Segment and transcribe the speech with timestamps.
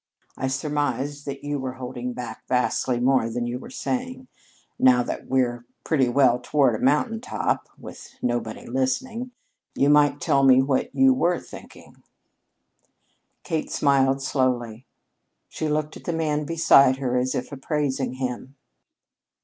[0.35, 4.29] I surmised that you were holding back vastly more than you were saying.
[4.79, 9.29] Now that we 're pretty well toward a mountain top, with nobody listening,
[9.75, 12.01] you might tell me what you were thinking."
[13.43, 14.87] Kate smiled slowly.
[15.49, 18.55] She looked at the man beside her as if appraising him.